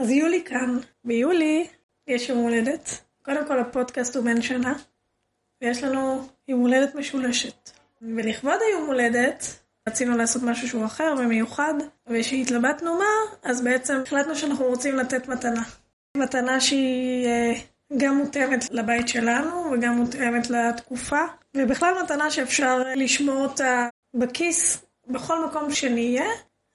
[0.00, 0.78] אז יולי כאן.
[1.04, 1.66] ביולי
[2.06, 3.00] יש יום הולדת.
[3.22, 4.74] קודם כל הפודקאסט הוא בן שנה,
[5.62, 7.70] ויש לנו יום הולדת משולשת.
[8.02, 9.44] ולכבוד היום הולדת,
[9.88, 11.74] רצינו לעשות משהו שהוא אחר ומיוחד,
[12.06, 15.62] וכשהתלבטנו מה, אז בעצם החלטנו שאנחנו רוצים לתת מתנה.
[16.16, 17.52] מתנה שהיא אה,
[17.96, 21.22] גם מותאמת לבית שלנו וגם מותאמת לתקופה,
[21.56, 26.26] ובכלל מתנה שאפשר לשמור אותה בכיס בכל מקום שנהיה,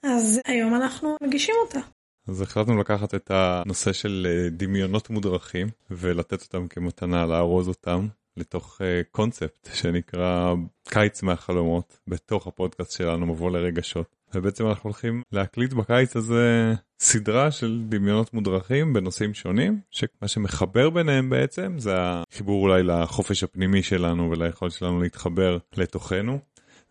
[0.02, 1.95] אז היום אנחנו מגישים אותה.
[2.28, 8.06] אז החלטנו לקחת את הנושא של אה, דמיונות מודרכים ולתת אותם כמתנה, לארוז אותם
[8.36, 10.54] לתוך קונספט uh, שנקרא
[10.88, 14.16] קיץ מהחלומות בתוך הפודקאסט שלנו מבוא לרגשות.
[14.34, 21.30] ובעצם אנחנו הולכים להקליט בקיץ הזה סדרה של דמיונות מודרכים בנושאים שונים, שמה שמחבר ביניהם
[21.30, 26.38] בעצם זה החיבור אולי לחופש הפנימי שלנו וליכולת שלנו להתחבר לתוכנו.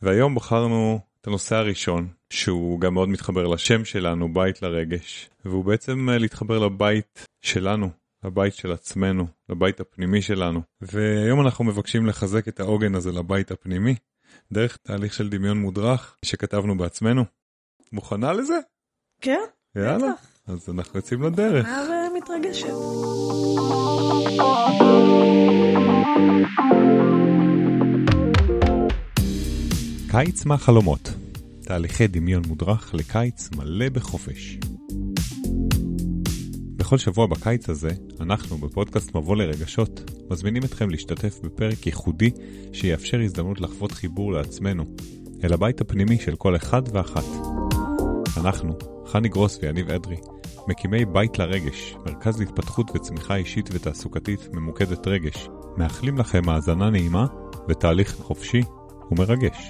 [0.01, 6.09] והיום בחרנו את הנושא הראשון, שהוא גם מאוד מתחבר לשם שלנו, בית לרגש, והוא בעצם
[6.09, 7.89] אה, להתחבר לבית שלנו,
[8.23, 10.61] לבית של עצמנו, לבית הפנימי שלנו.
[10.81, 13.95] והיום אנחנו מבקשים לחזק את העוגן הזה לבית הפנימי,
[14.51, 17.25] דרך תהליך של דמיון מודרך שכתבנו בעצמנו.
[17.91, 18.59] מוכנה לזה?
[19.21, 19.41] כן,
[19.75, 20.27] יאללה, בטח.
[20.47, 21.65] אז אנחנו יוצאים לדרך.
[21.65, 22.67] מוכנה ומתרגשת.
[30.15, 31.09] קיץ מהחלומות,
[31.65, 34.57] תהליכי דמיון מודרך לקיץ מלא בחופש.
[36.75, 42.31] בכל שבוע בקיץ הזה, אנחנו בפודקאסט מבוא לרגשות, מזמינים אתכם להשתתף בפרק ייחודי
[42.73, 44.83] שיאפשר הזדמנות לחוות חיבור לעצמנו,
[45.43, 47.25] אל הבית הפנימי של כל אחד ואחת.
[48.37, 48.73] אנחנו,
[49.05, 50.17] חני גרוס ויניב אדרי,
[50.67, 57.25] מקימי בית לרגש, מרכז להתפתחות וצמיחה אישית ותעסוקתית ממוקדת רגש, מאחלים לכם האזנה נעימה
[57.69, 58.61] ותהליך חופשי
[59.11, 59.69] ומרגש.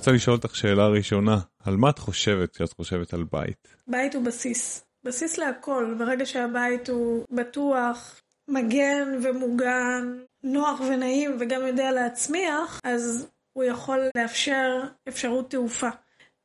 [0.00, 3.68] רוצה לשאול אותך שאלה ראשונה, על מה את חושבת כשאת חושבת על בית?
[3.86, 5.94] בית הוא בסיס, בסיס להכל.
[5.98, 14.80] ברגע שהבית הוא בטוח, מגן ומוגן, נוח ונעים וגם יודע להצמיח, אז הוא יכול לאפשר
[15.08, 15.88] אפשרות תעופה.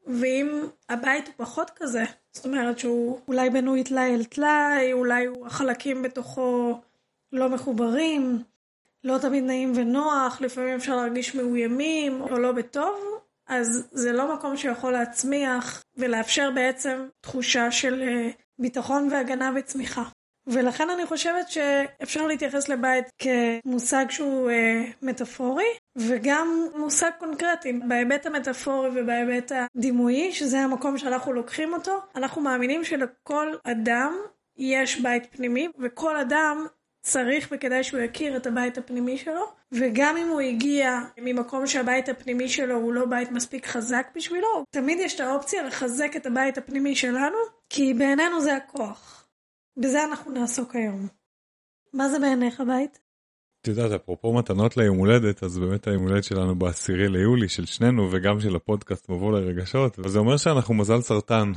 [0.07, 2.03] ואם הבית הוא פחות כזה,
[2.33, 6.81] זאת אומרת שהוא אולי בנוי טלאי אל טלאי, אולי החלקים בתוכו
[7.31, 8.43] לא מחוברים,
[9.03, 13.15] לא תמיד נעים ונוח, לפעמים אפשר להרגיש מאוימים או לא בטוב,
[13.47, 18.29] אז זה לא מקום שיכול להצמיח ולאפשר בעצם תחושה של אה,
[18.59, 20.03] ביטחון והגנה וצמיחה.
[20.47, 27.73] ולכן אני חושבת שאפשר להתייחס לבית כמושג שהוא אה, מטאפורי וגם מושג קונקרטי.
[27.73, 34.15] בהיבט המטאפורי ובהיבט הדימויי, שזה המקום שאנחנו לוקחים אותו, אנחנו מאמינים שלכל אדם
[34.57, 36.67] יש בית פנימי וכל אדם
[37.05, 42.49] צריך וכדאי שהוא יכיר את הבית הפנימי שלו, וגם אם הוא הגיע ממקום שהבית הפנימי
[42.49, 46.95] שלו הוא לא בית מספיק חזק בשבילו, תמיד יש את האופציה לחזק את הבית הפנימי
[46.95, 47.37] שלנו,
[47.69, 49.27] כי בעינינו זה הכוח.
[49.77, 51.07] בזה אנחנו נעסוק היום.
[51.93, 52.99] מה זה בעיניך בית?
[53.61, 58.09] את יודעת, אפרופו מתנות ליום הולדת, אז באמת היום הולדת שלנו בעשירי ליולי של שנינו
[58.11, 61.51] וגם של הפודקאסט מבוא לרגשות, וזה אומר שאנחנו מזל סרטן.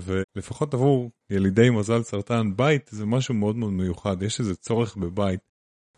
[0.00, 5.40] ולפחות עבור ילידי מזל סרטן בית זה משהו מאוד מאוד מיוחד יש איזה צורך בבית.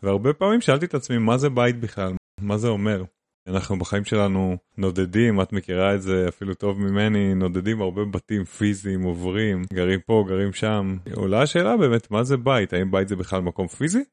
[0.03, 2.13] והרבה פעמים שאלתי את עצמי מה זה בית בכלל?
[2.41, 3.03] מה זה אומר.
[3.47, 9.03] אנחנו בחיים שלנו נודדים את מכירה את זה אפילו טוב ממני נודדים הרבה בתים פיזיים
[9.03, 10.97] עוברים גרים פה גרים שם.
[11.15, 12.73] עולה השאלה באמת מה זה בית?
[12.73, 14.03] האם בית זה בכלל מקום פיזי?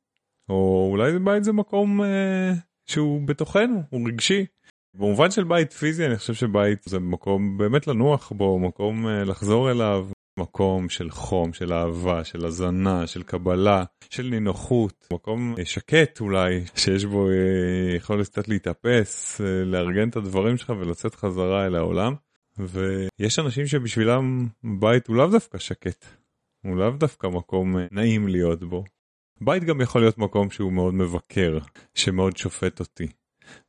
[0.48, 2.52] או אולי בית זה מקום אה,
[2.86, 4.46] שהוא בתוכנו הוא רגשי
[4.94, 9.70] במובן של בית פיזי אני חושב שבית זה מקום באמת לנוח בו, מקום אה, לחזור
[9.70, 16.20] אליו, מקום של חום, של אהבה, של הזנה, של קבלה, של נינוחות, מקום אה, שקט
[16.20, 22.14] אולי, שיש בו אה, יכולת קצת להתאפס, לארגן את הדברים שלך ולצאת חזרה אל העולם.
[22.58, 26.04] ויש אנשים שבשבילם בית הוא לאו דווקא שקט,
[26.64, 28.84] הוא לאו דווקא מקום נעים להיות בו.
[29.40, 31.58] בית גם יכול להיות מקום שהוא מאוד מבקר,
[31.94, 33.06] שמאוד שופט אותי.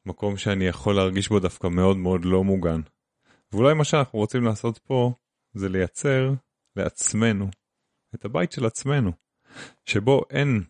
[0.05, 2.81] מקום שאני יכול להרגיש בו דווקא מאוד מאוד לא מוגן.
[3.51, 5.13] ואולי מה שאנחנו רוצים לעשות פה
[5.53, 6.33] זה לייצר
[6.75, 7.49] לעצמנו
[8.15, 9.11] את הבית של עצמנו,
[9.85, 10.63] שבו אין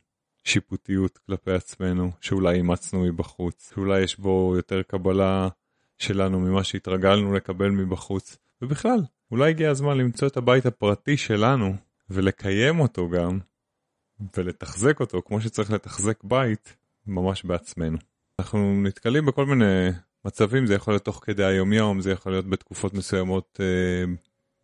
[0.43, 5.47] שיפוטיות כלפי עצמנו שאולי אימצנו מבחוץ, שאולי יש בו יותר קבלה
[5.97, 8.99] שלנו ממה שהתרגלנו לקבל מבחוץ, ובכלל,
[9.31, 11.75] אולי הגיע הזמן למצוא את הבית הפרטי שלנו
[12.09, 13.39] ולקיים אותו גם,
[14.37, 16.75] ולתחזק אותו כמו שצריך לתחזק בית
[17.07, 17.97] ממש בעצמנו.
[18.39, 19.89] אנחנו נתקלים בכל מיני
[20.25, 24.13] מצבים, זה יכול להיות תוך כדי היומיום, זה יכול להיות בתקופות מסוימות אה,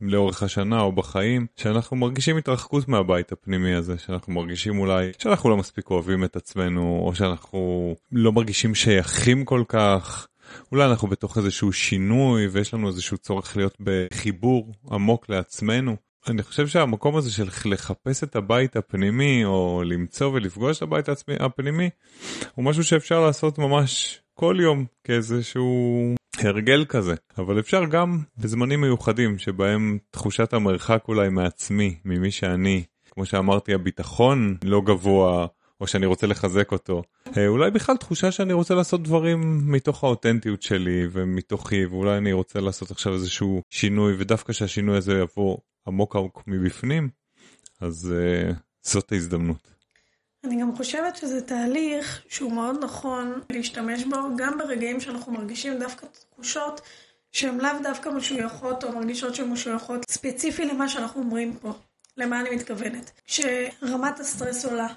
[0.02, 5.58] לאורך השנה או בחיים, שאנחנו מרגישים התרחקות מהבית הפנימי הזה, שאנחנו מרגישים אולי שאנחנו לא
[5.58, 10.28] מספיק אוהבים את עצמנו, או שאנחנו לא מרגישים שייכים כל כך.
[10.72, 15.96] אולי אנחנו בתוך איזשהו שינוי ויש לנו איזשהו צורך להיות בחיבור עמוק לעצמנו.
[16.28, 21.10] אני חושב שהמקום הזה של לחפש את הבית הפנימי או למצוא ולפגוש את הבית
[21.40, 21.90] הפנימי
[22.56, 29.38] הוא משהו שאפשר לעשות ממש כל יום כאיזשהו הרגל כזה אבל אפשר גם בזמנים מיוחדים
[29.38, 35.48] שבהם תחושת המרחק אולי מעצמי ממי שאני כמו שאמרתי הביטחון לא גבוה
[35.82, 37.04] או שאני רוצה לחזק אותו.
[37.38, 42.60] אה, אולי בכלל תחושה שאני רוצה לעשות דברים מתוך האותנטיות שלי ומתוכי ואולי אני רוצה
[42.60, 45.58] לעשות עכשיו איזשהו שינוי ודווקא שהשינוי הזה יבוא
[45.88, 47.10] עמוק עמוק מבפנים
[47.82, 49.72] אז uh, זאת ההזדמנות.
[50.44, 56.06] אני גם חושבת שזה תהליך שהוא מאוד נכון להשתמש בו גם ברגעים שאנחנו מרגישים דווקא
[56.06, 56.82] תחושות
[57.32, 61.74] שהן לאו דווקא משויכות או מרגישות שהן משויכות ספציפי למה שאנחנו אומרים פה.
[62.18, 63.12] למה אני מתכוונת?
[63.26, 64.88] כשרמת הסטרס עולה,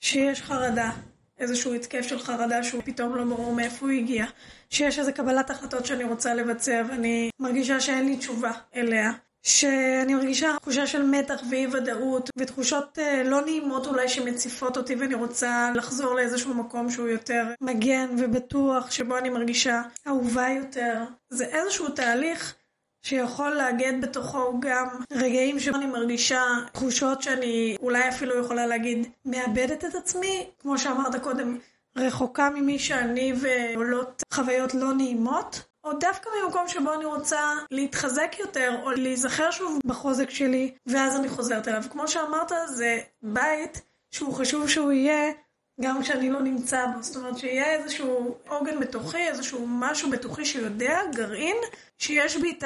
[0.00, 0.90] שיש חרדה,
[1.38, 4.26] איזשהו התקף של חרדה שהוא פתאום לא ברור מאיפה הוא הגיע,
[4.70, 10.56] שיש איזו קבלת החלטות שאני רוצה לבצע ואני מרגישה שאין לי תשובה אליה, שאני מרגישה
[10.60, 16.14] תחושה של מתח ואי ודאות ותחושות uh, לא נעימות אולי שמציפות אותי ואני רוצה לחזור
[16.14, 21.04] לאיזשהו מקום שהוא יותר מגן ובטוח שבו אני מרגישה אהובה יותר.
[21.30, 22.54] זה איזשהו תהליך
[23.02, 26.42] שיכול לאגד בתוכו גם רגעים שבו אני מרגישה
[26.72, 31.58] תחושות שאני אולי אפילו יכולה להגיד מאבדת את עצמי, כמו שאמרת קודם,
[31.98, 38.80] רחוקה ממי שאני ועולות חוויות לא נעימות, או דווקא ממקום שבו אני רוצה להתחזק יותר,
[38.82, 41.82] או להיזכר שוב בחוזק שלי, ואז אני חוזרת אליו.
[41.90, 45.32] כמו שאמרת, זה בית שהוא חשוב שהוא יהיה
[45.80, 47.02] גם כשאני לא נמצא בו.
[47.02, 51.56] זאת אומרת, שיהיה איזשהו עוגן בתוכי, איזשהו משהו בתוכי שיודע, גרעין,
[51.98, 52.64] שיש בי את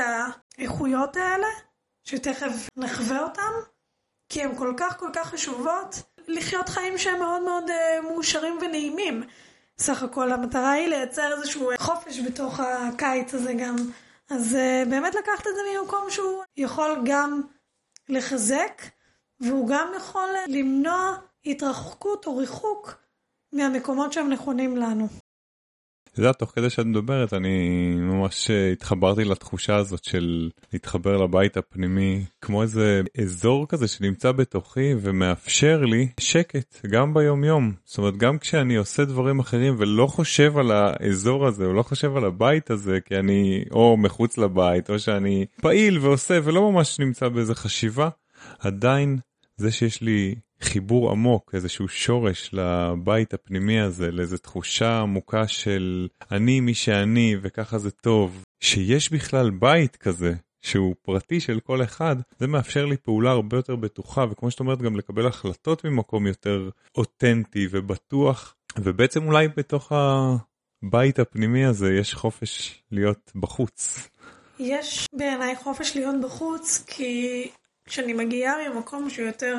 [0.59, 1.47] האיכויות האלה,
[2.05, 3.53] שתכף נחווה אותן,
[4.29, 9.23] כי הן כל כך כל כך חשובות לחיות חיים שהם מאוד מאוד uh, מאושרים ונעימים.
[9.79, 13.77] סך הכל המטרה היא לייצר איזשהו חופש בתוך הקיץ הזה גם.
[14.31, 17.43] אז uh, באמת לקחת את זה ממקום שהוא יכול גם
[18.09, 18.83] לחזק,
[19.41, 22.95] והוא גם יכול למנוע התרחקות או ריחוק
[23.53, 25.09] מהמקומות שהם נכונים לנו.
[26.17, 27.59] את יודעת, תוך כדי שאת מדברת, אני
[27.95, 34.95] ממש אה, התחברתי לתחושה הזאת של להתחבר לבית הפנימי, כמו איזה אזור כזה שנמצא בתוכי
[35.01, 37.73] ומאפשר לי שקט, גם ביום יום.
[37.85, 42.17] זאת אומרת, גם כשאני עושה דברים אחרים ולא חושב על האזור הזה, או לא חושב
[42.17, 47.29] על הבית הזה, כי אני או מחוץ לבית, או שאני פעיל ועושה ולא ממש נמצא
[47.29, 48.09] באיזה חשיבה,
[48.59, 49.19] עדיין
[49.57, 56.61] זה שיש לי חיבור עמוק, איזשהו שורש לבית הפנימי הזה, לאיזו תחושה עמוקה של אני
[56.61, 60.35] מי שאני וככה זה טוב, שיש בכלל בית כזה.
[60.67, 64.83] שהוא פרטי של כל אחד, זה מאפשר לי פעולה הרבה יותר בטוחה, וכמו שאת אומרת,
[64.83, 72.83] גם לקבל החלטות ממקום יותר אותנטי ובטוח, ובעצם אולי בתוך הבית הפנימי הזה יש חופש
[72.93, 74.09] להיות בחוץ.
[74.59, 77.49] יש בעיניי חופש להיות בחוץ, כי
[77.85, 79.57] כשאני מגיעה ממקום שהוא יותר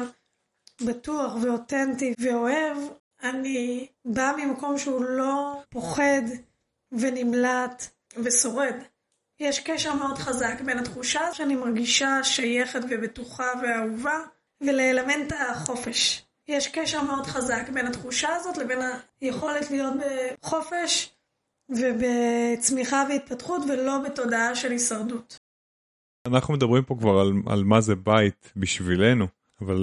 [0.85, 2.77] בטוח ואותנטי ואוהב,
[3.23, 6.21] אני באה ממקום שהוא לא פוחד
[6.91, 7.87] ונמלט
[8.23, 8.75] ושורד.
[9.39, 14.19] יש קשר מאוד חזק בין התחושה שאני מרגישה שייכת ובטוחה ואהובה
[14.61, 16.23] ולאלמנט החופש.
[16.47, 18.79] יש קשר מאוד חזק בין התחושה הזאת לבין
[19.21, 19.93] היכולת להיות
[20.41, 21.13] בחופש
[21.69, 25.39] ובצמיחה והתפתחות ולא בתודעה של הישרדות.
[26.27, 29.36] אנחנו מדברים פה כבר על, על מה זה בית בשבילנו.
[29.61, 29.77] אבל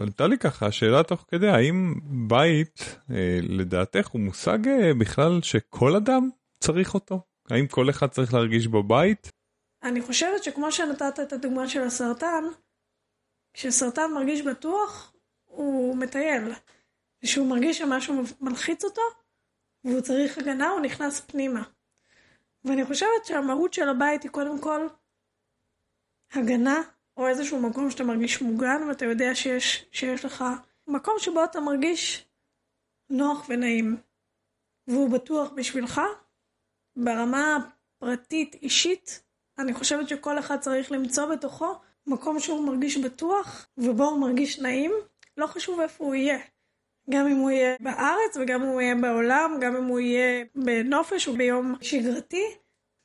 [0.00, 1.94] עלתה לי ככה שאלה תוך כדי האם
[2.28, 6.30] בית אה, לדעתך הוא מושג אה, בכלל שכל אדם
[6.64, 7.20] צריך אותו?
[7.50, 9.30] האם כל אחד צריך להרגיש בו בית?
[9.82, 12.44] אני חושבת שכמו שנתת את הדוגמה של הסרטן,
[13.54, 15.12] כשסרטן מרגיש בטוח
[15.44, 16.52] הוא מטייל.
[17.20, 19.02] כשהוא מרגיש שמשהו מלחיץ אותו
[19.84, 21.62] והוא צריך הגנה הוא נכנס פנימה.
[22.64, 24.86] ואני חושבת שהמהות של הבית היא קודם כל
[26.32, 26.82] הגנה
[27.20, 30.44] או איזשהו מקום שאתה מרגיש מוגן ואתה יודע שיש, שיש לך
[30.86, 32.26] מקום שבו אתה מרגיש
[33.10, 33.96] נוח ונעים.
[34.86, 36.00] והוא בטוח בשבילך
[36.96, 37.58] ברמה
[37.98, 39.22] פרטית אישית
[39.58, 41.74] אני חושבת שכל אחד צריך למצוא בתוכו
[42.06, 44.92] מקום שהוא מרגיש בטוח ובו הוא מרגיש נעים.
[45.36, 46.38] לא חשוב איפה הוא יהיה.
[47.10, 51.28] גם אם הוא יהיה בארץ וגם אם הוא יהיה בעולם גם אם הוא יהיה בנופש
[51.28, 52.44] או ביום שגרתי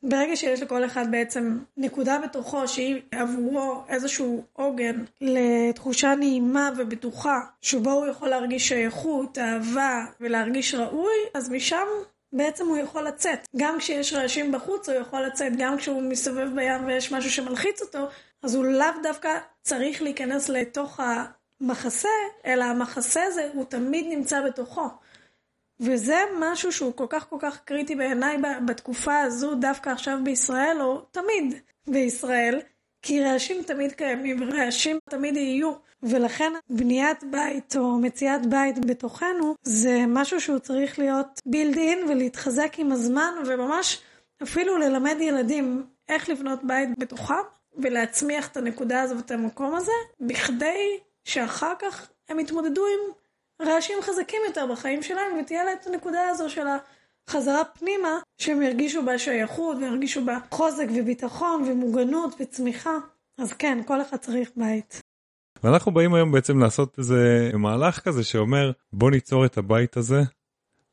[0.03, 7.91] ברגע שיש לכל אחד בעצם נקודה בתוכו שהיא עבורו איזשהו עוגן לתחושה נעימה ובטוחה שבו
[7.91, 11.87] הוא יכול להרגיש שייכות, אהבה ולהרגיש ראוי, אז משם
[12.33, 13.47] בעצם הוא יכול לצאת.
[13.55, 18.07] גם כשיש רעשים בחוץ הוא יכול לצאת, גם כשהוא מסתובב בים ויש משהו שמלחיץ אותו,
[18.43, 20.99] אז הוא לאו דווקא צריך להיכנס לתוך
[21.61, 22.09] המחסה,
[22.45, 24.89] אלא המחסה הזה הוא תמיד נמצא בתוכו.
[25.79, 30.99] וזה משהו שהוא כל כך כל כך קריטי בעיניי בתקופה הזו, דווקא עכשיו בישראל, או
[31.11, 31.53] תמיד
[31.87, 32.59] בישראל,
[33.01, 35.85] כי רעשים תמיד קיימים ורעשים תמיד יהיו.
[36.03, 42.73] ולכן בניית בית או מציאת בית בתוכנו זה משהו שהוא צריך להיות בילד אין ולהתחזק
[42.77, 44.01] עם הזמן וממש
[44.43, 47.33] אפילו ללמד ילדים איך לבנות בית בתוכם
[47.77, 53.13] ולהצמיח את הנקודה הזו ואת המקום הזה בכדי שאחר כך הם יתמודדו עם
[53.61, 56.65] רעשים חזקים יותר בחיים שלהם ותהיה לה את הנקודה הזו של
[57.27, 62.97] החזרה פנימה שהם ירגישו בה שייכות וירגישו בה חוזק וביטחון ומוגנות וצמיחה
[63.37, 65.01] אז כן כל אחד צריך בית.
[65.63, 70.21] ואנחנו באים היום בעצם לעשות איזה מהלך כזה שאומר בוא ניצור את הבית הזה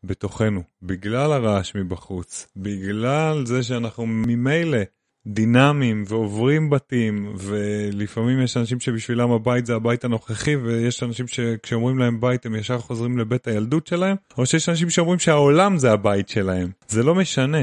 [0.04, 4.78] בתוכנו בגלל הרעש מבחוץ בגלל זה שאנחנו ממילא
[5.26, 12.20] דינמיים ועוברים בתים ולפעמים יש אנשים שבשבילם הבית זה הבית הנוכחי ויש אנשים שכשאומרים להם
[12.20, 16.70] בית הם ישר חוזרים לבית הילדות שלהם או שיש אנשים שאומרים שהעולם זה הבית שלהם.
[16.88, 17.62] זה לא משנה.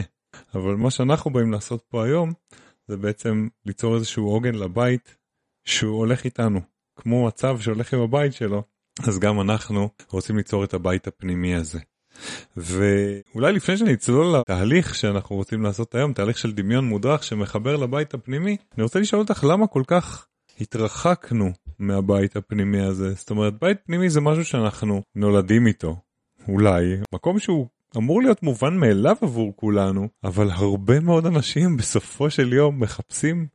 [0.55, 2.33] אבל מה שאנחנו באים לעשות פה היום
[2.87, 5.15] זה בעצם ליצור איזשהו עוגן לבית
[5.65, 6.61] שהוא הולך איתנו.
[6.95, 8.63] כמו מצב שהולך עם הבית שלו,
[9.07, 11.79] אז גם אנחנו רוצים ליצור את הבית הפנימי הזה.
[12.57, 18.57] ואולי לפני שנצלול לתהליך שאנחנו רוצים לעשות היום, תהליך של דמיון מודרך שמחבר לבית הפנימי,
[18.77, 20.27] אני רוצה לשאול אותך למה כל כך
[20.61, 23.13] התרחקנו מהבית הפנימי הזה.
[23.13, 25.95] זאת אומרת, בית פנימי זה משהו שאנחנו נולדים איתו.
[26.47, 32.53] אולי, מקום שהוא אמור להיות מובן מאליו עבור כולנו, אבל הרבה מאוד אנשים בסופו של
[32.53, 33.47] יום מחפשים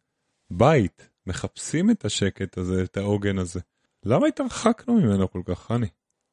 [0.51, 3.61] בית, מחפשים את השקט הזה, את העוגן הזה.
[4.05, 5.87] למה התרחקנו ממנו כל כך, חני?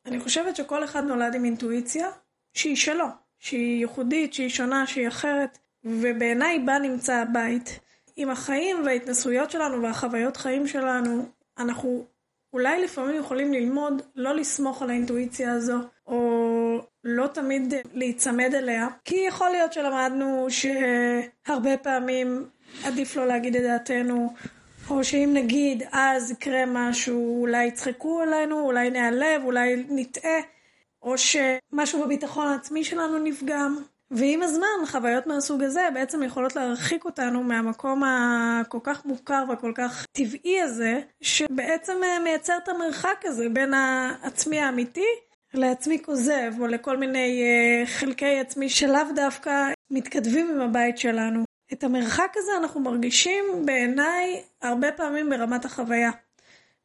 [0.06, 2.08] אני חושבת שכל אחד נולד עם אינטואיציה
[2.54, 3.06] שהיא שלו,
[3.40, 7.80] שהיא ייחודית, שהיא שונה, שהיא אחרת, ובעיניי בה נמצא הבית.
[8.16, 11.26] עם החיים וההתנסויות שלנו והחוויות חיים שלנו,
[11.58, 12.06] אנחנו
[12.54, 15.78] אולי לפעמים יכולים ללמוד לא לסמוך על האינטואיציה הזו,
[16.08, 22.46] או לא תמיד להיצמד אליה, כי יכול להיות שלמדנו שהרבה פעמים
[22.84, 24.34] עדיף לא להגיד את דעתנו,
[24.92, 30.40] או שאם נגיד אז יקרה משהו, אולי יצחקו עלינו, אולי נעלב, אולי נטעה,
[31.04, 33.78] או שמשהו בביטחון העצמי שלנו נפגם.
[34.12, 40.06] ועם הזמן, חוויות מהסוג הזה בעצם יכולות להרחיק אותנו מהמקום הכל כך מוכר והכל כך
[40.12, 41.94] טבעי הזה, שבעצם
[42.24, 45.08] מייצר את המרחק הזה בין העצמי האמיתי
[45.54, 51.51] לעצמי כוזב, או לכל מיני אה, חלקי עצמי שלאו דווקא מתכתבים עם הבית שלנו.
[51.74, 56.12] את המרחק הזה אנחנו מרגישים בעיניי הרבה פעמים ברמת החוויה.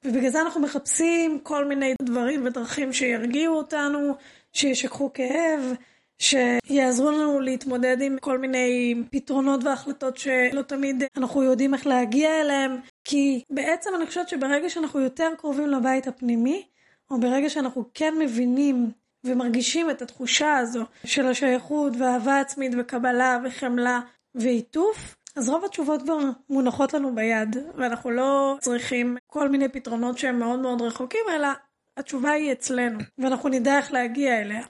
[0.04, 4.14] ובגלל זה אנחנו מחפשים כל מיני דברים ודרכים שירגיעו אותנו,
[4.52, 5.74] שישכחו כאב,
[6.18, 12.76] שיעזרו לנו להתמודד עם כל מיני פתרונות והחלטות שלא תמיד אנחנו יודעים איך להגיע אליהם.
[13.04, 16.66] כי בעצם אני חושבת שברגע שאנחנו יותר קרובים לבית הפנימי,
[17.10, 18.90] או ברגע שאנחנו כן מבינים
[19.24, 24.00] ומרגישים את התחושה הזו של השייכות ואהבה עצמית וקבלה וחמלה
[24.36, 26.18] ועיטוף, אז רוב התשובות כבר
[26.50, 31.48] מונחות לנו ביד, ואנחנו לא צריכים כל מיני פתרונות שהם מאוד מאוד רחוקים, אלא
[31.96, 34.62] התשובה היא אצלנו, ואנחנו נדע איך להגיע אליה.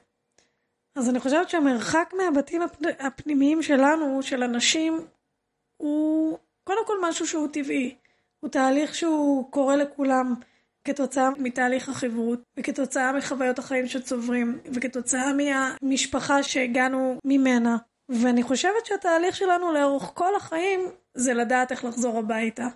[0.94, 2.62] אז אני חושבת שהמרחק מהבתים
[2.98, 5.06] הפנימיים שלנו, של אנשים,
[5.76, 7.96] הוא קודם כל משהו שהוא טבעי.
[8.40, 10.34] הוא תהליך שהוא קורה לכולם
[10.84, 17.76] כתוצאה מתהליך החברות, וכתוצאה מחוויות החיים שצוברים, וכתוצאה מהמשפחה שהגענו ממנה.
[18.08, 22.66] ואני חושבת שהתהליך שלנו לאורך כל החיים זה לדעת איך לחזור הביתה.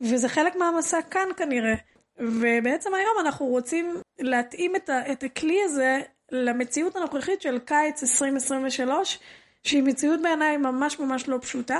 [0.00, 1.74] וזה חלק מהמסע כאן כנראה.
[2.18, 6.00] ובעצם היום אנחנו רוצים להתאים את, ה- את הכלי הזה
[6.32, 9.18] למציאות הנוכחית של קיץ 2023,
[9.62, 11.78] שהיא מציאות בעיניי ממש ממש לא פשוטה.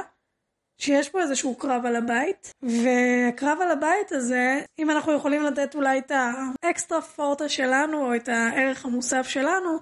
[0.78, 5.98] שיש פה איזשהו קרב על הבית, והקרב על הבית הזה, אם אנחנו יכולים לתת אולי
[5.98, 6.12] את
[6.62, 9.78] האקסטרה פורטה שלנו, או את הערך המוסף שלנו,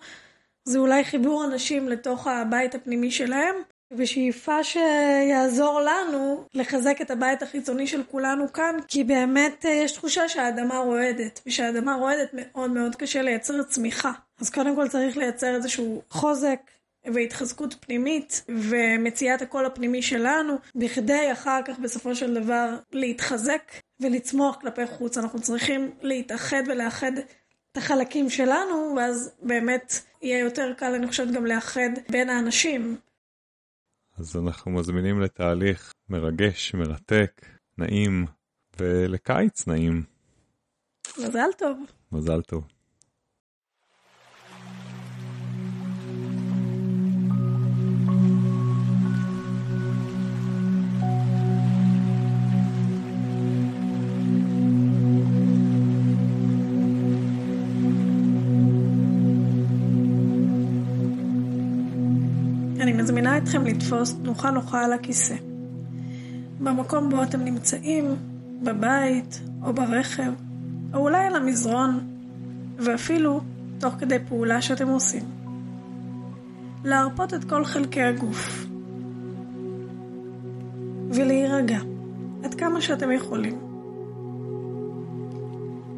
[0.65, 3.55] זה אולי חיבור אנשים לתוך הבית הפנימי שלהם,
[3.93, 10.29] בשאיפה שיעזור לנו לחזק את הבית החיצוני של כולנו כאן, כי באמת אה, יש תחושה
[10.29, 14.13] שהאדמה רועדת, ושהאדמה רועדת מאוד מאוד קשה לייצר צמיחה.
[14.41, 16.59] אז קודם כל צריך לייצר איזשהו חוזק
[17.15, 24.87] והתחזקות פנימית ומציאת הקול הפנימי שלנו, בכדי אחר כך בסופו של דבר להתחזק ולצמוח כלפי
[24.87, 25.19] חוץ.
[25.19, 27.13] אנחנו צריכים להתאחד ולאחד
[27.73, 29.93] את החלקים שלנו, ואז באמת
[30.25, 32.97] יהיה יותר קל, אני חושבת, גם לאחד בין האנשים.
[34.19, 37.47] אז אנחנו מזמינים לתהליך מרגש, מרתק,
[37.79, 38.27] נעים,
[38.79, 40.03] ולקיץ נעים.
[41.19, 41.79] מזל טוב.
[42.13, 42.65] מזל טוב.
[63.45, 65.35] אתכם לתפוס תנוחה נוחה על הכיסא.
[66.61, 68.05] במקום בו אתם נמצאים,
[68.63, 70.33] בבית או ברכב,
[70.95, 72.01] או אולי על המזרון,
[72.79, 73.41] ואפילו
[73.79, 75.23] תוך כדי פעולה שאתם עושים.
[76.85, 78.67] להרפות את כל חלקי הגוף.
[81.11, 81.79] ולהירגע,
[82.45, 83.59] עד כמה שאתם יכולים.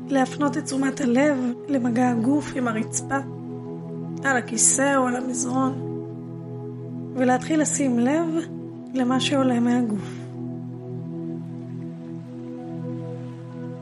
[0.09, 1.39] להפנות את תשומת הלב
[1.69, 3.19] למגע הגוף עם הרצפה,
[4.25, 5.96] על הכיסא או על המזרון,
[7.17, 8.27] ולהתחיל לשים לב
[8.95, 10.27] למה שעולה מהגוף.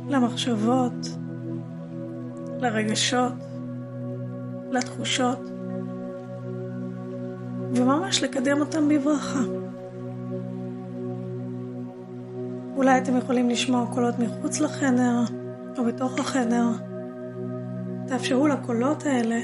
[0.08, 0.92] למחשבות,
[2.58, 3.32] לרגשות,
[4.70, 5.38] לתחושות,
[7.74, 9.40] וממש לקדם אותם בברכה.
[12.76, 15.20] אולי אתם יכולים לשמוע קולות מחוץ לחדר
[15.78, 16.66] או בתוך החדר.
[18.06, 19.40] תאפשרו לקולות האלה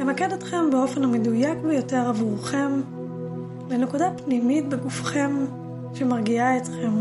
[0.00, 2.80] למקד אתכם באופן המדויק ביותר עבורכם
[3.70, 5.30] לנקודה פנימית בגופכם
[5.94, 6.92] שמרגיעה אתכם.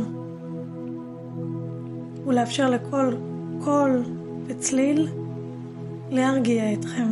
[2.25, 3.13] ולאפשר לכל
[3.63, 4.03] קול
[4.47, 5.07] וצליל
[6.09, 7.07] להרגיע אתכם.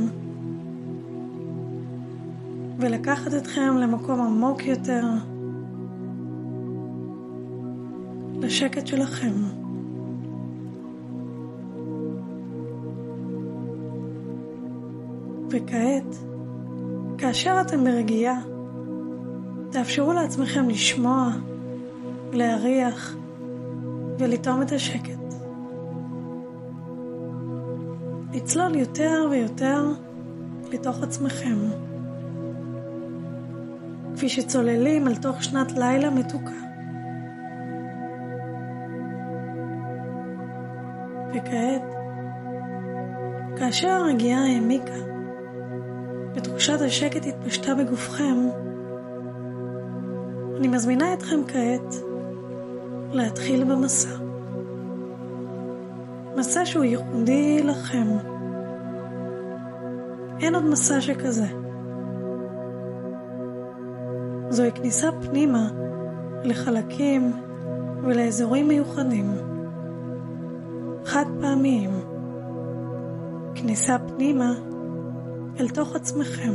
[2.77, 5.05] ולקחת אתכם למקום עמוק יותר,
[8.41, 9.33] לשקט שלכם.
[15.49, 16.15] וכעת,
[17.17, 18.52] כאשר אתם ברגיעה,
[19.73, 21.29] תאפשרו לעצמכם לשמוע,
[22.33, 23.15] להריח
[24.19, 25.19] ולטעום את השקט.
[28.33, 29.91] לצלול יותר ויותר
[30.71, 31.55] לתוך עצמכם.
[34.15, 36.63] כפי שצוללים אל תוך שנת לילה מתוקה.
[41.29, 41.83] וכעת,
[43.57, 44.97] כאשר הרגיעה העמיקה
[46.35, 48.49] ותחושת השקט התפשטה בגופכם,
[50.57, 51.95] אני מזמינה אתכם כעת
[53.11, 54.09] להתחיל במסע.
[56.37, 58.07] מסע שהוא ייחודי לכם.
[60.39, 61.45] אין עוד מסע שכזה.
[64.49, 65.69] זוהי כניסה פנימה
[66.43, 67.31] לחלקים
[68.03, 69.31] ולאזורים מיוחדים.
[71.05, 71.89] חד פעמיים.
[73.55, 74.53] כניסה פנימה
[75.59, 76.53] אל תוך עצמכם.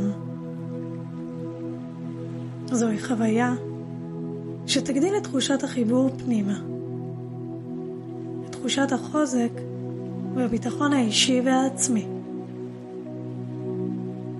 [2.65, 3.53] זוהי חוויה
[4.69, 6.59] שתגדיל את תחושת החיבור פנימה.
[8.45, 9.51] את תחושת החוזק
[10.35, 12.05] והביטחון האישי והעצמי.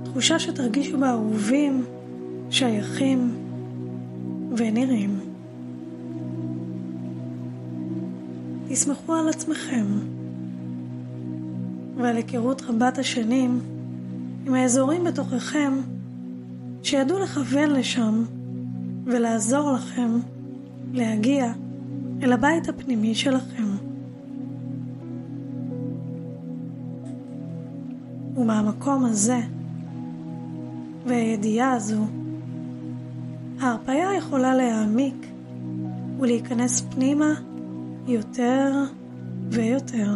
[0.04, 1.86] תחושה שתרגישו בה אהובים,
[2.50, 3.36] שייכים
[4.58, 5.20] ונראים.
[8.68, 9.86] תסמכו על עצמכם
[11.98, 13.60] ועל היכרות רבת השנים
[14.48, 15.74] עם האזורים בתוככם
[16.84, 18.24] שידעו לכוון לשם
[19.10, 20.20] ולעזור לכם
[20.94, 21.54] להגיע
[22.24, 23.64] אל הבית הפנימי שלכם.
[28.38, 29.40] ומהמקום הזה
[31.06, 32.06] והידיעה הזו,
[33.60, 35.28] ההרפאיה יכולה להעמיק
[36.20, 37.34] ולהיכנס פנימה
[38.08, 38.72] יותר
[39.52, 40.12] ויותר.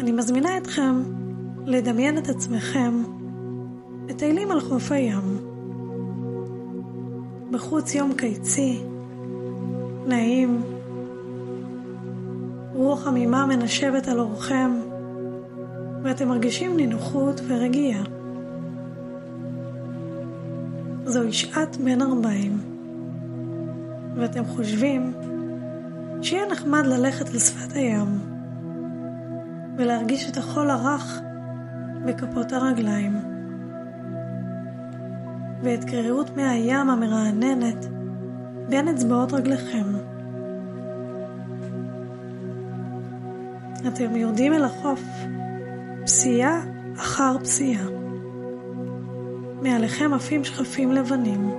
[0.00, 1.02] אני מזמינה אתכם
[1.66, 3.15] לדמיין את עצמכם
[4.08, 5.38] מטיילים על חוף הים.
[7.50, 8.82] בחוץ יום קיצי,
[10.06, 10.62] נעים,
[12.74, 14.70] רוח חמימה מנשבת על אורכם,
[16.02, 18.02] ואתם מרגישים נינוחות ורגיעה.
[21.04, 22.58] זוהי שעת בין ארבעים,
[24.16, 25.12] ואתם חושבים
[26.22, 28.18] שיהיה נחמד ללכת על שפת הים
[29.78, 31.20] ולהרגיש את החול הרך
[32.06, 33.35] בכפות הרגליים,
[35.62, 37.86] ואת קרירות מי הים המרעננת
[38.68, 39.84] בין אצבעות רגליכם.
[43.88, 45.02] אתם יורדים אל החוף,
[46.04, 46.60] פסיעה
[46.96, 47.86] אחר פסיעה.
[49.62, 51.50] מעליכם עפים שכפים לבנים,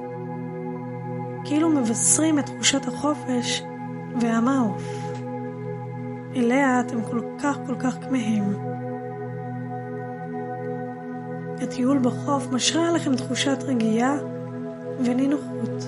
[1.45, 3.63] כאילו מבשרים את תחושת החופש
[4.21, 4.83] והמעוף.
[6.35, 8.76] אליה אתם כל כך כל כך כמהים.
[11.67, 14.17] הטיול בחוף משרה עליכם תחושת רגיעה
[14.99, 15.87] ונינוחות.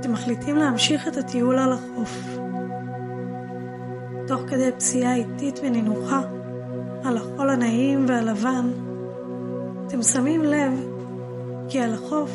[0.00, 2.38] אתם מחליטים להמשיך את הטיול על החוף.
[4.26, 6.20] תוך כדי פסיעה איטית ונינוחה
[7.04, 8.70] על החול הנעים והלבן,
[9.86, 10.72] אתם שמים לב
[11.68, 12.30] כי על החוף,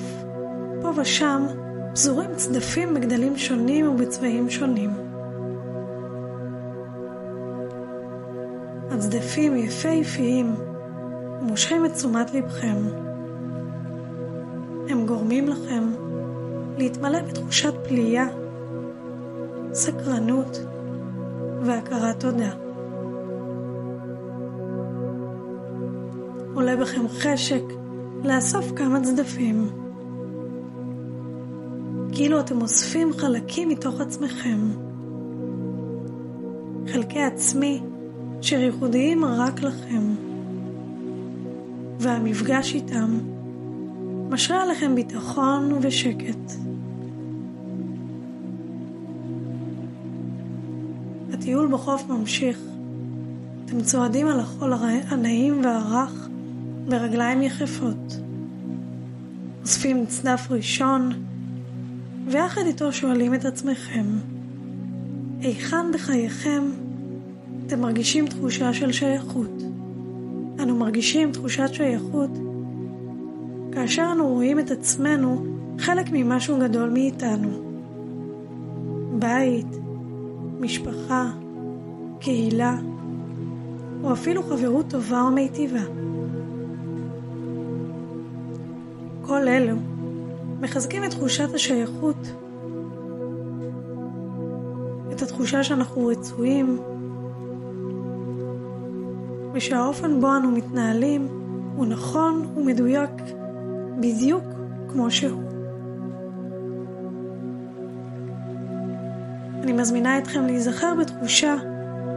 [0.82, 1.46] פה ושם,
[1.94, 5.07] פזורים צדפים בגדלים שונים ובצבעים שונים.
[8.98, 10.56] הצדפים יפהפיים
[11.42, 12.76] מושכים את תשומת לבכם.
[14.90, 15.84] הם גורמים לכם
[16.78, 18.28] להתמלא בתחושת פליאה,
[19.74, 20.60] סקרנות
[21.62, 22.52] והכרת תודה.
[26.54, 27.64] עולה בכם חשק
[28.24, 29.70] לאסוף כמה צדפים.
[32.12, 34.60] כאילו אתם אוספים חלקים מתוך עצמכם.
[36.88, 37.82] חלקי עצמי
[38.42, 40.02] אשר ייחודיים רק לכם.
[42.00, 43.20] והמפגש איתם
[44.30, 46.52] משרה עליכם ביטחון ושקט.
[51.34, 52.60] הטיול בחוף ממשיך.
[53.66, 54.74] אתם צועדים על החול
[55.08, 56.28] הנעים והרך
[56.88, 58.20] ברגליים יחפות.
[59.62, 61.12] אוספים צדף ראשון,
[62.28, 64.06] ויחד איתו שואלים את עצמכם,
[65.40, 66.64] היכן בחייכם
[67.68, 69.64] אתם מרגישים תחושה של שייכות?
[70.60, 72.30] אנו מרגישים תחושת שייכות
[73.72, 75.46] כאשר אנו רואים את עצמנו
[75.80, 77.50] חלק ממשהו גדול מאיתנו.
[79.20, 79.68] בית,
[80.60, 81.32] משפחה,
[82.20, 82.76] קהילה,
[84.04, 85.84] או אפילו חברות טובה או מיטיבה.
[89.22, 89.76] כל אלו
[90.62, 92.28] מחזקים את תחושת השייכות,
[95.12, 96.80] את התחושה שאנחנו רצויים,
[99.54, 101.28] ושהאופן בו אנו מתנהלים
[101.76, 103.12] הוא נכון ומדויק
[104.00, 104.44] בדיוק
[104.88, 105.42] כמו שהוא.
[109.64, 111.56] אני מזמינה אתכם להיזכר בתחושה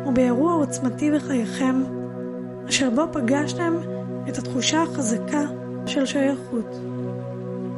[0.04, 1.82] או באירוע עוצמתי בחייכם,
[2.68, 3.74] אשר בו פגשתם
[4.28, 5.44] את התחושה החזקה
[5.86, 6.80] של שייכות,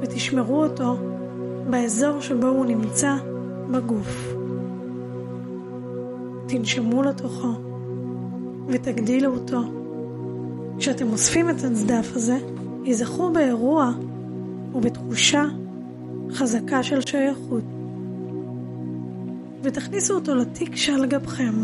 [0.01, 0.97] ותשמרו אותו
[1.71, 3.15] באזור שבו הוא נמצא
[3.71, 4.35] בגוף.
[6.49, 7.72] תנשמו לתוכו
[8.69, 9.61] ותגדילו אותו.
[10.79, 12.39] כשאתם אוספים את הצדף הזה,
[12.85, 13.93] ייזכרו באירוע
[14.75, 15.45] ובתחושה
[16.31, 17.65] חזקה של שייכות,
[19.63, 21.55] ותכניסו אותו לתיק שעל גבכם.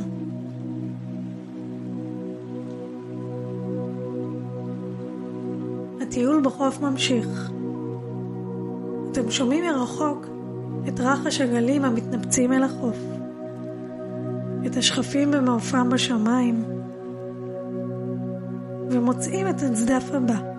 [6.02, 7.50] הטיול בחוף ממשיך.
[9.12, 10.26] אתם שומעים מרחוק
[10.88, 12.96] את רחש הגלים המתנפצים אל החוף,
[14.66, 16.77] את השכפים במעופם בשמיים,
[18.90, 20.58] ומוצאים את הצדף הבא.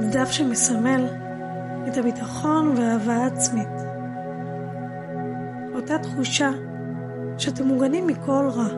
[0.00, 1.06] צדף שמסמל
[1.88, 3.68] את הביטחון והאהבה העצמית.
[5.74, 6.50] אותה תחושה
[7.38, 8.68] שאתם מוגנים מכל רע,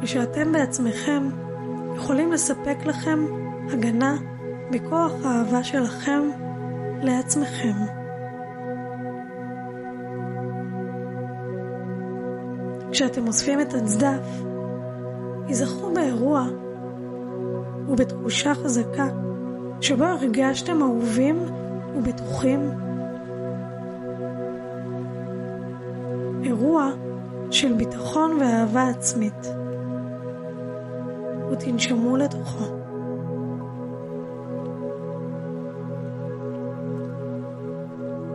[0.00, 1.28] ושאתם בעצמכם
[1.96, 3.24] יכולים לספק לכם
[3.72, 4.16] הגנה
[4.72, 6.22] בכוח האהבה שלכם
[7.02, 7.72] לעצמכם.
[12.92, 14.42] כשאתם אוספים את הצדף,
[15.52, 16.46] היזכרו באירוע
[17.88, 19.08] ובתחושה חזקה
[19.80, 21.36] שבו הרגשתם אהובים
[21.96, 22.70] ובטוחים.
[26.42, 26.90] אירוע
[27.50, 29.46] של ביטחון ואהבה עצמית.
[31.50, 32.64] ותנשמו לתוכו.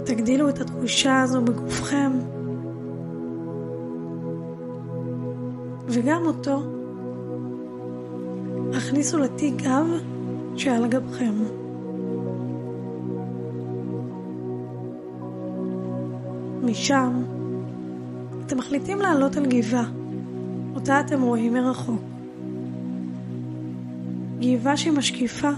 [0.06, 2.12] תגדילו את התחושה הזו בגופכם,
[5.88, 6.78] וגם אותו
[8.74, 9.86] הכניסו לתיק גב
[10.56, 11.34] שעל גבכם.
[16.64, 17.24] משם
[18.46, 19.90] אתם מחליטים לעלות על גבעה,
[20.76, 22.02] אותה אתם רואים מרחוק.
[24.40, 25.50] גבעה שמשקיפה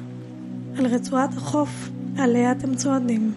[0.78, 3.32] על רצועת החוף עליה אתם צועדים.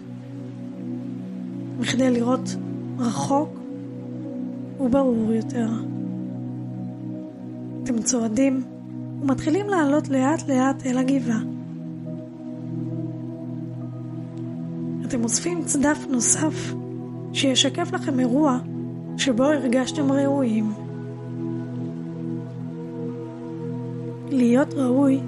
[1.79, 2.55] בכדי לראות
[2.99, 3.49] רחוק
[4.79, 5.69] וברור יותר.
[7.83, 8.63] אתם צועדים
[9.23, 11.39] ומתחילים לעלות לאט לאט אל הגבעה.
[15.05, 16.73] אתם אוספים צדף נוסף
[17.33, 18.57] שישקף לכם אירוע
[19.17, 20.73] שבו הרגשתם ראויים.
[24.29, 25.19] להיות ראוי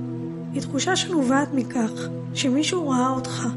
[0.53, 1.91] היא תחושה שנובעת מכך
[2.33, 3.47] שמישהו ראה אותך.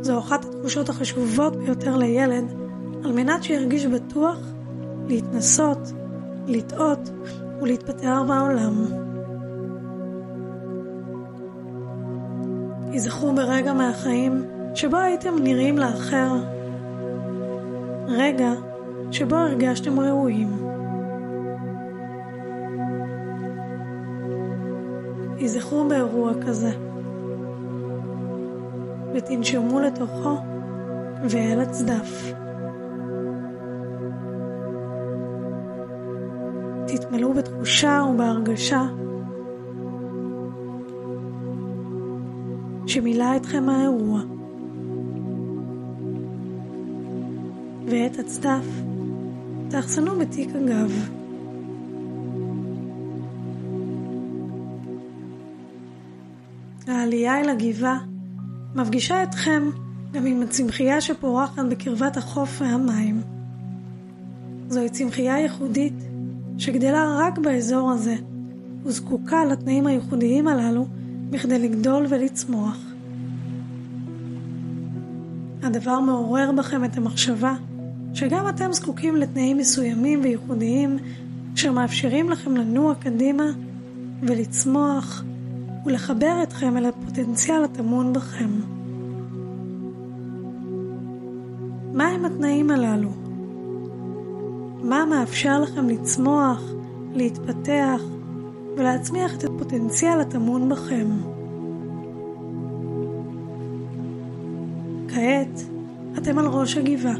[0.00, 2.44] זו אחת התחושות החשובות ביותר לילד
[3.04, 4.38] על מנת שירגיש בטוח
[5.08, 5.92] להתנסות,
[6.46, 7.10] לטעות
[7.62, 8.74] ולהתפתח בעולם.
[12.90, 14.44] היזכרו ברגע מהחיים
[14.74, 16.32] שבו הייתם נראים לאחר.
[18.06, 18.52] רגע
[19.10, 20.48] שבו הרגשתם ראויים.
[25.36, 26.70] היזכרו באירוע כזה,
[29.14, 30.36] ותנשמו לתוכו
[31.28, 32.41] ואל הצדף.
[36.96, 38.82] תתמלאו בתחושה ובהרגשה
[42.86, 44.20] שמילא אתכם האירוע.
[47.86, 48.66] ואת הצדף
[49.68, 51.08] תאחסנו בתיק הגב.
[56.86, 57.98] העלייה אל הגבעה
[58.74, 59.62] מפגישה אתכם
[60.12, 63.22] גם עם הצמחייה שפורחת בקרבת החוף והמים.
[64.68, 66.11] זוהי צמחייה ייחודית
[66.62, 68.14] שגדלה רק באזור הזה,
[68.84, 70.86] וזקוקה לתנאים הייחודיים הללו
[71.30, 72.78] בכדי לגדול ולצמוח.
[75.62, 77.54] הדבר מעורר בכם את המחשבה
[78.14, 80.98] שגם אתם זקוקים לתנאים מסוימים וייחודיים
[81.54, 83.46] אשר מאפשרים לכם לנוע קדימה
[84.22, 85.24] ולצמוח
[85.86, 88.50] ולחבר אתכם אל הפוטנציאל הטמון בכם.
[91.92, 93.21] מהם התנאים הללו?
[94.82, 96.62] מה מאפשר לכם לצמוח,
[97.14, 98.00] להתפתח
[98.76, 101.06] ולהצמיח את הפוטנציאל הטמון בכם?
[105.08, 105.62] כעת
[106.18, 107.14] אתם על ראש הגבעה.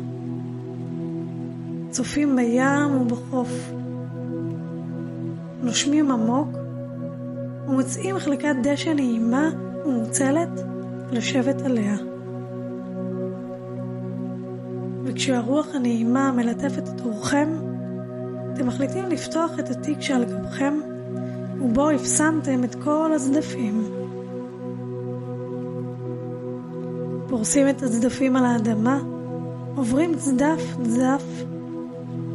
[1.90, 3.72] צופים בים ובחוף.
[5.62, 6.48] נושמים עמוק
[7.68, 9.50] ומוצאים מחלקת דשא נעימה
[9.86, 10.60] ומוצלת
[11.10, 11.96] לשבת עליה.
[15.12, 17.48] וכשהרוח הנעימה מלטפת את אורכם,
[18.54, 20.74] אתם מחליטים לפתוח את התיק שעל גבכם,
[21.60, 23.84] ובו הפסמתם את כל הצדפים.
[27.28, 29.00] פורסים את הצדפים על האדמה,
[29.76, 31.24] עוברים צדף צדף,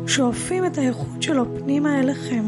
[0.08, 2.46] שואפים את האיכות שלו פנימה אליכם.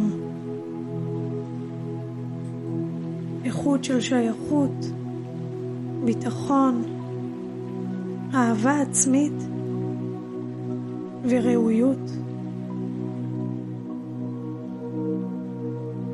[3.46, 4.86] איכות של שייכות,
[6.06, 6.84] ביטחון,
[8.34, 9.38] אהבה עצמית
[11.30, 12.12] וראויות.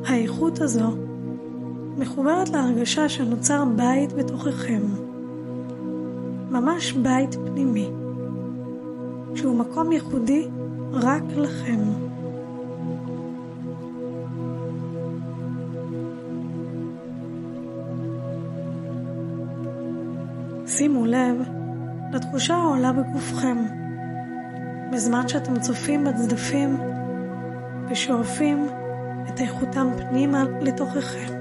[0.06, 0.90] האיכות הזו
[1.98, 4.82] מחוברת להרגשה שנוצר בית בתוככם,
[6.50, 7.90] ממש בית פנימי,
[9.34, 10.48] שהוא מקום ייחודי
[10.92, 11.80] רק לכם.
[20.66, 21.36] שימו לב
[22.12, 23.85] לתחושה העולה בגופכם
[24.92, 26.76] בזמן שאתם צופים בצדפים
[27.90, 28.68] ושואפים
[29.28, 31.34] את איכותם פנימה לתוככם.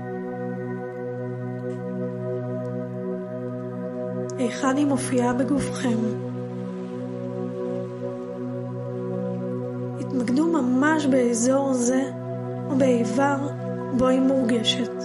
[4.37, 5.97] היכן היא מופיעה בגופכם?
[9.99, 12.11] התמקדו ממש באזור זה
[12.69, 13.37] או באיבר
[13.97, 15.03] בו היא מורגשת.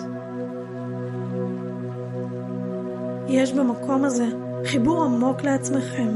[3.28, 4.26] יש במקום הזה
[4.64, 6.08] חיבור עמוק לעצמכם,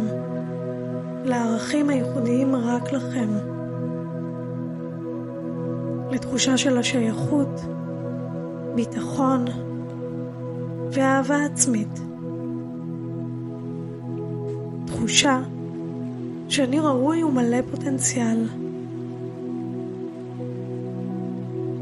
[1.24, 3.28] לערכים הייחודיים רק לכם,
[6.10, 7.60] לתחושה של השייכות,
[8.74, 9.44] ביטחון
[10.90, 12.00] ואהבה עצמית.
[14.86, 15.42] תחושה
[16.48, 18.48] שאני ראוי ומלא פוטנציאל.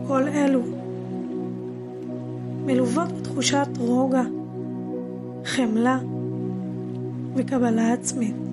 [0.06, 0.62] כל אלו
[2.66, 4.22] מלוות בתחושת רוגע,
[5.44, 5.98] חמלה
[7.36, 8.51] וקבלה עצמית.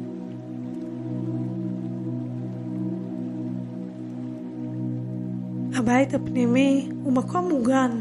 [5.80, 7.98] הבית הפנימי הוא מקום מוגן,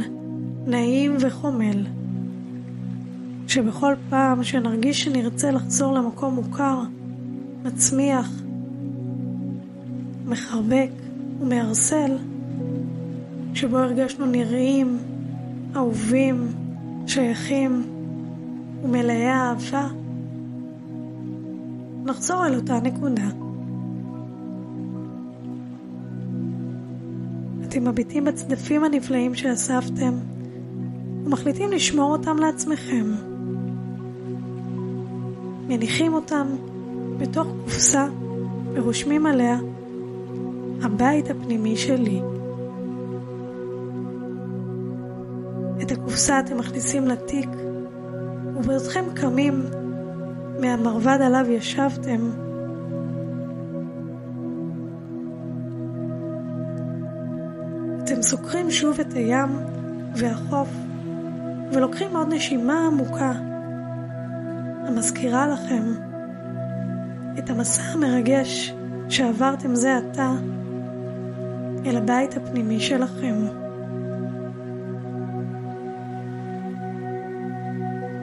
[0.67, 1.87] נעים וחומל,
[3.49, 6.83] שבכל פעם שנרגיש שנרצה לחזור למקום מוכר,
[7.65, 8.43] מצמיח,
[10.27, 10.91] מחרבק
[11.41, 12.17] ומערסל,
[13.55, 14.99] שבו הרגשנו נראים,
[15.77, 16.49] אהובים,
[17.07, 17.83] שייכים
[18.83, 19.89] ומלאי אהבה,
[22.05, 23.48] נחזור אל אותה נקודה.
[27.69, 30.15] אתם מביטים בצדפים הנפלאים שאספתם
[31.25, 33.07] ומחליטים לשמור אותם לעצמכם.
[35.69, 36.47] מניחים אותם
[37.19, 38.07] בתוך קופסה
[38.75, 39.59] ורושמים עליה
[40.83, 42.21] הבית הפנימי שלי.
[45.83, 47.49] את הקופסה אתם מכניסים לתיק
[48.57, 49.63] ובעודכם קמים
[50.61, 52.48] מהמרבד עליו ישבתם
[58.19, 59.49] אתם סוקרים שוב את הים
[60.15, 60.69] והחוף
[61.73, 63.33] ולוקחים עוד נשימה עמוקה
[64.87, 65.83] המזכירה לכם
[67.39, 68.75] את המסע המרגש
[69.09, 70.33] שעברתם זה עתה
[71.87, 73.35] אל הבית הפנימי שלכם.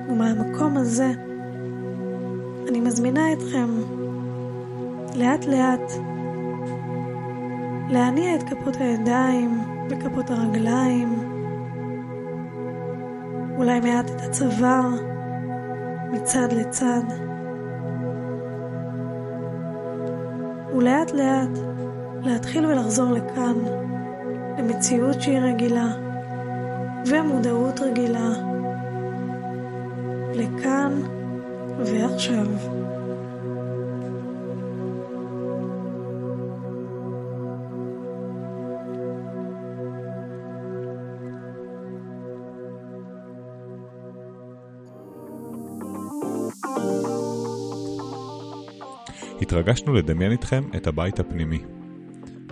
[0.09, 1.11] ומהמקום הזה
[2.69, 3.69] אני מזמינה אתכם
[5.15, 5.91] לאט לאט
[7.89, 11.35] להניע את כפות הידיים וכפות הרגליים,
[13.57, 14.89] אולי מעט את הצוואר
[16.11, 17.03] מצד לצד.
[20.75, 21.59] ולאט לאט
[22.21, 23.55] להתחיל ולחזור לכאן,
[24.57, 25.87] למציאות שהיא רגילה
[27.05, 28.29] ומודעות רגילה,
[30.33, 31.01] לכאן
[31.77, 32.45] ועכשיו.
[49.55, 51.59] התרגשנו לדמיין איתכם את הבית הפנימי.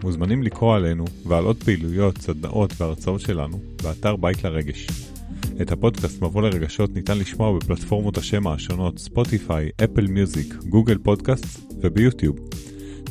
[0.03, 4.87] מוזמנים לקרוא עלינו ועל עוד פעילויות, סדנאות והרצאות שלנו באתר בית לרגש.
[5.61, 12.35] את הפודקאסט מבוא לרגשות ניתן לשמוע בפלטפורמות השמע השונות ספוטיפיי, אפל מיוזיק, גוגל פודקאסט וביוטיוב.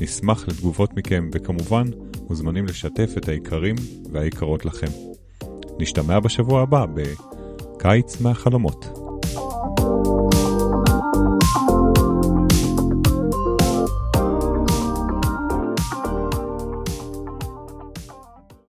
[0.00, 1.84] נשמח לתגובות מכם וכמובן
[2.28, 3.76] מוזמנים לשתף את העיקרים
[4.12, 4.88] והעיקרות לכם.
[5.78, 8.84] נשתמע בשבוע הבא בקיץ מהחלומות.
[9.76, 10.21] thank you